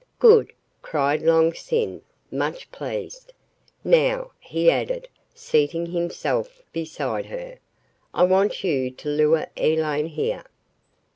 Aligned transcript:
"Good!" 0.17 0.51
cried 0.81 1.21
Long 1.21 1.53
Sin, 1.53 2.01
much 2.31 2.71
pleased. 2.71 3.33
"Now," 3.83 4.31
he 4.39 4.71
added, 4.71 5.07
seating 5.35 5.85
himself 5.85 6.63
beside 6.73 7.27
her, 7.27 7.59
"I 8.11 8.23
want 8.23 8.63
you 8.63 8.89
to 8.89 9.09
lure 9.09 9.45
Elaine 9.55 10.07
here." 10.07 10.45